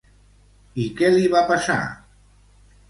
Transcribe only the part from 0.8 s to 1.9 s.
I què li va passar?